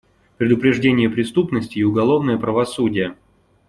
[0.39, 3.15] Предупреждение преступности и уголовное правосудие.